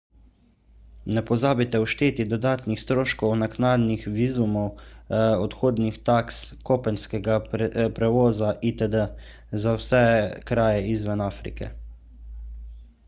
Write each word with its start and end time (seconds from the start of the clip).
ne 1.15 1.21
pozabite 1.25 1.79
všteti 1.89 2.23
dodatnih 2.29 2.79
stroškov 2.83 3.33
naknadnih 3.41 4.05
vizumov 4.15 4.81
odhodnih 5.43 5.99
taks 6.09 6.39
kopenskega 6.71 7.35
prevoza 7.51 8.51
itd 8.71 9.03
za 9.67 9.75
vse 9.83 9.99
kraje 10.53 10.85
izven 10.95 11.21
afrike 11.29 11.69